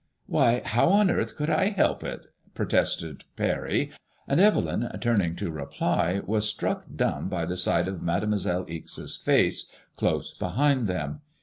Why 0.25 0.63
how 0.65 0.87
on 0.89 1.11
earth 1.11 1.35
could 1.35 1.51
I 1.51 1.65
help 1.65 2.03
it?" 2.03 2.25
protested 2.55 3.23
Parry; 3.35 3.91
and 4.27 4.39
Evelyn, 4.39 4.89
turning 4.99 5.35
to 5.35 5.51
reply, 5.51 6.21
was 6.25 6.49
struck 6.49 6.85
dumb 6.95 7.29
by 7.29 7.45
the 7.45 7.55
sight 7.55 7.87
of 7.87 8.01
Mademoiselle 8.01 8.65
Ixe*s 8.67 9.15
face, 9.15 9.71
close 9.97 10.33
behind 10.33 10.87
them. 10.87 11.21